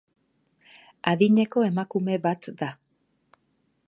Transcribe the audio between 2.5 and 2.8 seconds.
da.